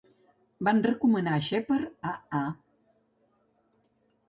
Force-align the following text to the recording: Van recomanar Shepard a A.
Van 0.67 0.79
recomanar 0.85 1.35
Shepard 1.49 2.09
a 2.13 2.15
A. 2.41 2.43